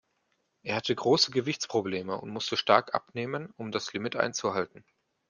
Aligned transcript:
Er 0.63 0.77
hatte 0.77 0.95
große 0.95 1.29
Gewichtsprobleme 1.29 2.19
und 2.19 2.31
musste 2.31 2.57
stark 2.57 2.95
abnehmen, 2.95 3.53
um 3.55 3.71
das 3.71 3.93
Limit 3.93 4.15
einzuhalten. 4.15 4.83